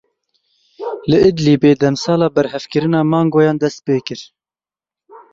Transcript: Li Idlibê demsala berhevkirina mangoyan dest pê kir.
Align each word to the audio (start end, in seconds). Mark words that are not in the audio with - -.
Li 1.09 1.17
Idlibê 1.29 1.71
demsala 1.81 2.27
berhevkirina 2.35 3.01
mangoyan 3.11 3.57
dest 3.61 3.79
pê 3.85 3.97
kir. 4.07 4.21